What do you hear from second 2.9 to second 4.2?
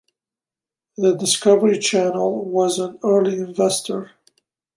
early investor.